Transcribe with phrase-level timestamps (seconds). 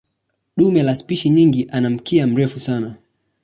[0.57, 2.95] Dume la spishi nyingi ana mkia mrefu sana.